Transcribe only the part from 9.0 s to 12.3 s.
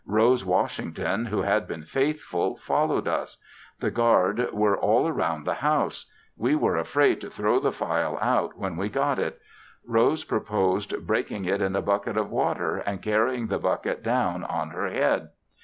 it. Rose proposed breaking it in a bucket